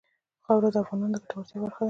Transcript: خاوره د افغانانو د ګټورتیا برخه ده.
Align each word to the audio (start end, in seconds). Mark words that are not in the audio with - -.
خاوره 0.45 0.69
د 0.73 0.75
افغانانو 0.83 1.13
د 1.13 1.15
ګټورتیا 1.23 1.57
برخه 1.61 1.75
ده. 1.77 1.79